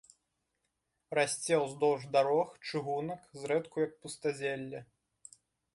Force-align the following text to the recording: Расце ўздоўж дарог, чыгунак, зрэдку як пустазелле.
Расце 1.19 1.59
ўздоўж 1.65 2.01
дарог, 2.15 2.47
чыгунак, 2.67 3.21
зрэдку 3.45 3.77
як 3.87 3.93
пустазелле. 4.07 4.79